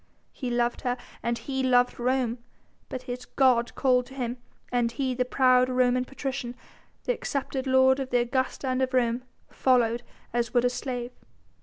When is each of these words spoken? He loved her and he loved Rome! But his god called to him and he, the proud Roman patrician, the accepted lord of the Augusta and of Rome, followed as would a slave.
He 0.31 0.49
loved 0.49 0.81
her 0.81 0.97
and 1.21 1.37
he 1.37 1.61
loved 1.61 1.99
Rome! 1.99 2.39
But 2.89 3.03
his 3.03 3.25
god 3.25 3.75
called 3.75 4.07
to 4.07 4.15
him 4.15 4.37
and 4.71 4.91
he, 4.91 5.13
the 5.13 5.25
proud 5.25 5.69
Roman 5.69 6.05
patrician, 6.05 6.55
the 7.03 7.13
accepted 7.13 7.67
lord 7.67 7.99
of 7.99 8.09
the 8.09 8.17
Augusta 8.17 8.65
and 8.67 8.81
of 8.81 8.95
Rome, 8.95 9.21
followed 9.51 10.01
as 10.33 10.55
would 10.55 10.65
a 10.65 10.71
slave. 10.71 11.11